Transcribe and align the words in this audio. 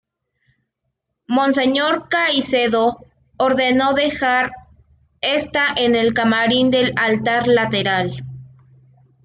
Monseñor 1.27 2.09
Caicedo 2.09 3.05
ordenó 3.37 3.93
dejar 3.93 4.51
esta 5.21 5.67
en 5.77 5.93
el 5.93 6.15
camarín 6.15 6.71
del 6.71 6.91
altar 6.95 7.47
lateral. 7.47 8.25